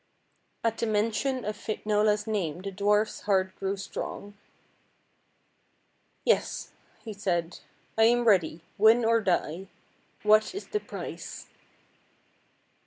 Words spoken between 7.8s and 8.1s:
I